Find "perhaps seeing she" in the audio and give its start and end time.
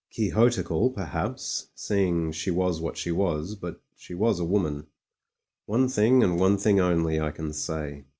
0.95-2.49